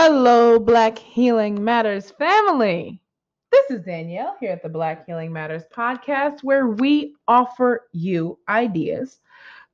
[0.00, 3.02] Hello, Black Healing Matters family.
[3.50, 9.18] This is Danielle here at the Black Healing Matters podcast, where we offer you ideas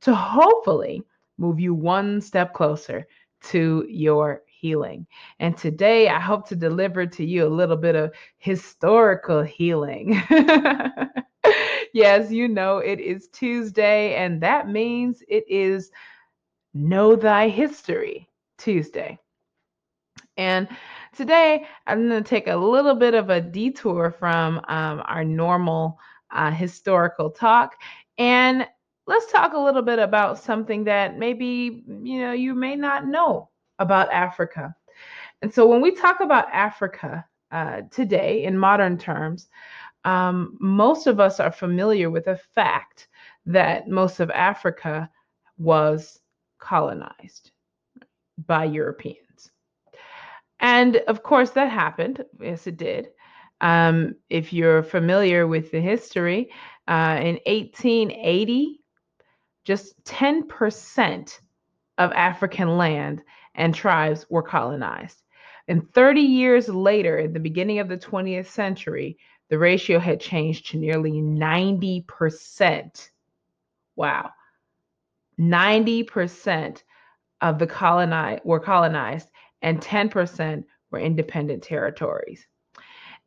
[0.01, 1.03] to hopefully
[1.37, 3.07] move you one step closer
[3.51, 5.07] to your healing.
[5.41, 10.23] And today, I hope to deliver to you a little bit of historical healing.
[11.93, 15.91] yes, you know, it is Tuesday, and that means it is
[16.73, 19.19] Know Thy History Tuesday.
[20.37, 20.69] And
[21.17, 25.99] today I'm going to take a little bit of a detour from um, our normal
[26.31, 27.77] uh, historical talk
[28.19, 28.67] and
[29.07, 33.51] let's talk a little bit about something that maybe you know you may not know
[33.79, 34.75] about Africa.
[35.43, 39.49] And so when we talk about Africa uh, today in modern terms,
[40.05, 43.09] um, most of us are familiar with the fact
[43.47, 45.11] that most of Africa
[45.59, 46.21] was
[46.59, 47.51] colonized
[48.47, 49.24] by Europeans.
[50.85, 52.23] And of course, that happened.
[52.39, 53.09] Yes, it did.
[53.63, 56.51] Um, if you're familiar with the history,
[56.87, 58.83] uh, in 1880,
[59.65, 61.41] just 10%
[61.97, 63.23] of African land
[63.55, 65.23] and tribes were colonized.
[65.69, 69.17] And 30 years later, at the beginning of the 20th century,
[69.49, 73.09] the ratio had changed to nearly 90%.
[73.97, 74.33] Wow.
[75.41, 76.83] 90%
[77.41, 79.31] of the colonized were colonized
[79.63, 80.65] and 10%
[80.95, 82.47] were independent territories.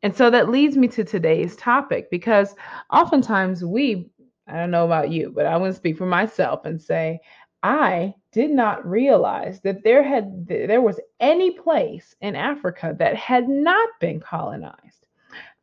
[0.02, 2.54] And so that leads me to today's topic because
[2.90, 4.10] oftentimes we,
[4.46, 7.20] I don't know about you, but I want to speak for myself and say,
[7.62, 13.48] I did not realize that there had there was any place in Africa that had
[13.48, 15.06] not been colonized.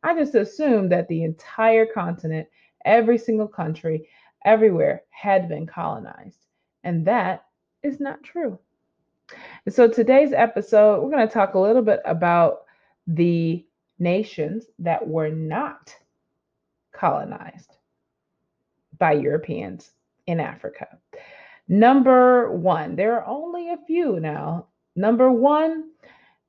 [0.02, 2.46] I just assumed that the entire continent,
[2.84, 4.08] every single country,
[4.44, 6.38] everywhere had been colonized.
[6.84, 7.46] And that
[7.82, 8.58] is not true.
[9.64, 12.64] And so today's episode, we're going to talk a little bit about
[13.06, 13.64] the
[13.98, 15.94] nations that were not
[16.92, 17.76] colonized
[18.98, 19.92] by Europeans
[20.26, 20.86] in Africa.
[21.68, 24.66] Number one, there are only a few now.
[24.94, 25.90] Number one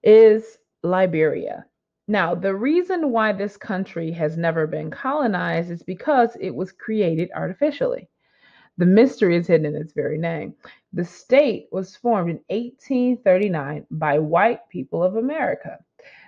[0.04, 1.66] is Liberia.
[2.08, 7.30] Now, the reason why this country has never been colonized is because it was created
[7.36, 8.08] artificially.
[8.78, 10.54] The mystery is hidden in its very name.
[10.94, 15.80] The state was formed in 1839 by white people of America.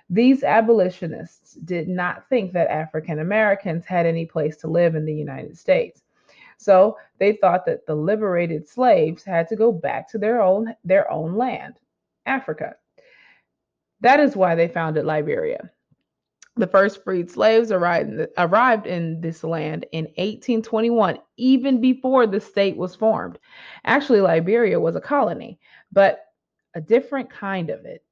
[0.10, 5.14] These abolitionists did not think that African Americans had any place to live in the
[5.14, 6.02] United States.
[6.58, 11.09] So they thought that the liberated slaves had to go back to their own their
[11.12, 11.76] own land,
[12.26, 12.76] Africa.
[14.02, 15.70] That is why they founded Liberia.
[16.56, 22.76] The first freed slaves arrived arrived in this land in 1821, even before the state
[22.76, 23.40] was formed.
[23.86, 25.59] Actually, Liberia was a colony,
[25.92, 26.26] but
[26.76, 28.04] a different kind of it.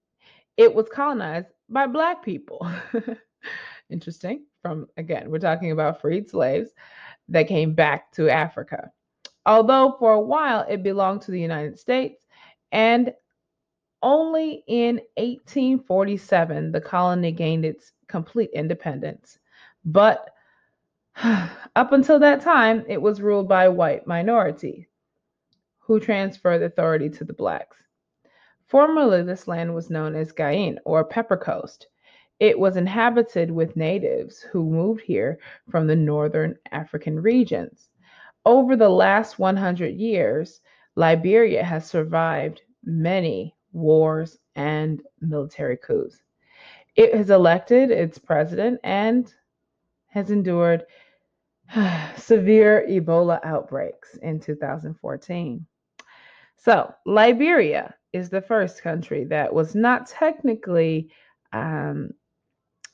[0.56, 2.66] It was colonized by Black people.
[3.90, 4.46] Interesting.
[4.62, 6.72] From again, we're talking about freed slaves
[7.30, 8.92] that came back to Africa.
[9.46, 12.26] Although for a while it belonged to the United States,
[12.72, 13.14] and
[14.04, 19.40] only in 1847 the colony gained its complete independence.
[19.86, 20.30] But
[21.24, 24.88] up until that time, it was ruled by white minority
[25.80, 27.78] who transferred authority to the blacks.
[28.68, 31.88] Formerly, this land was known as Grain or Pepper Coast.
[32.40, 37.90] It was inhabited with natives who moved here from the northern African regions.
[38.46, 40.62] Over the last 100 years,
[40.96, 46.22] Liberia has survived many wars and military coups.
[46.98, 49.32] It has elected its president and
[50.08, 50.86] has endured
[52.18, 55.66] severe Ebola outbreaks in 2014.
[56.58, 61.12] So, Liberia is the first country that was not technically
[61.54, 62.10] um,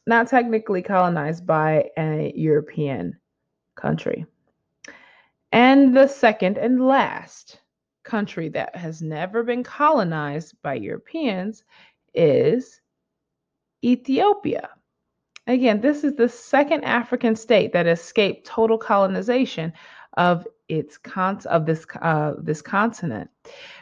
[0.05, 3.17] not technically colonized by a European
[3.75, 4.25] country.
[5.53, 7.61] And the second and last
[8.03, 11.63] country that has never been colonized by Europeans
[12.13, 12.81] is
[13.83, 14.69] Ethiopia.
[15.45, 19.73] Again, this is the second African state that escaped total colonization
[20.15, 23.29] of its con- of this uh, this continent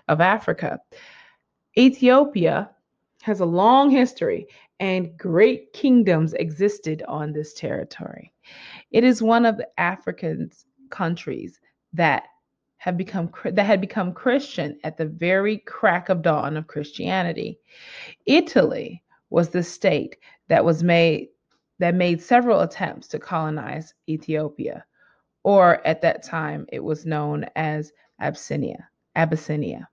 [0.07, 0.79] of Africa.
[1.77, 2.71] Ethiopia
[3.21, 4.47] has a long history
[4.79, 8.33] and great kingdoms existed on this territory.
[8.89, 10.49] It is one of the African
[10.89, 11.59] countries
[11.93, 12.23] that
[12.77, 17.59] have become that had become Christian at the very crack of dawn of Christianity.
[18.25, 20.17] Italy was the state
[20.49, 21.29] that was made
[21.79, 24.85] that made several attempts to colonize Ethiopia,
[25.43, 28.87] or at that time it was known as Abyssinia.
[29.15, 29.89] Abyssinia.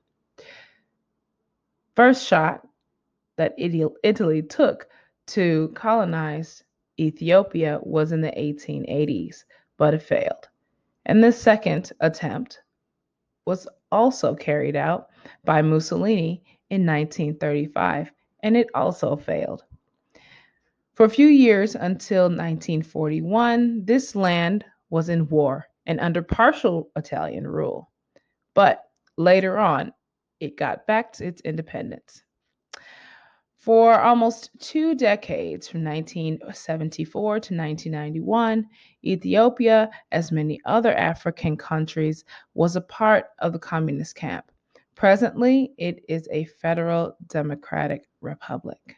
[1.97, 2.67] First shot
[3.37, 4.89] that Italy took
[5.29, 6.63] to colonize
[7.01, 9.45] Ethiopia was in the 1880s,
[9.79, 10.49] but it failed.
[11.07, 12.61] And this second attempt
[13.47, 15.09] was also carried out
[15.45, 19.65] by Mussolini in 1935, and it also failed.
[20.95, 27.47] For a few years until 1941, this land was in war and under partial Italian
[27.47, 27.91] rule.
[28.55, 28.85] But
[29.17, 29.93] later on,
[30.41, 32.23] it got back to its independence.
[33.59, 38.67] For almost two decades, from 1974 to 1991,
[39.05, 42.25] Ethiopia, as many other African countries,
[42.55, 44.51] was a part of the communist camp.
[44.99, 48.97] Presently, it is a federal democratic republic.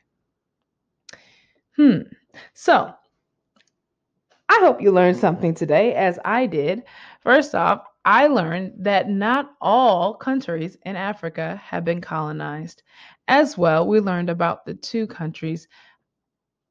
[1.76, 2.04] Hmm.
[2.54, 2.94] So,
[4.48, 6.84] I hope you learned something today, as I did.
[7.20, 12.82] First off, I learned that not all countries in Africa have been colonized.
[13.28, 15.68] As well, we learned about the two countries,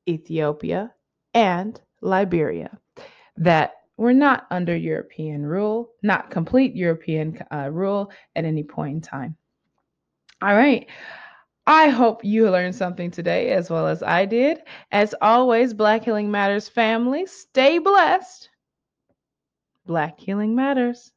[0.07, 0.91] Ethiopia
[1.35, 2.75] and Liberia,
[3.37, 9.01] that were not under European rule, not complete European uh, rule at any point in
[9.01, 9.35] time.
[10.41, 10.87] All right.
[11.67, 14.63] I hope you learned something today as well as I did.
[14.91, 18.49] As always, Black Healing Matters family, stay blessed.
[19.85, 21.11] Black Healing Matters.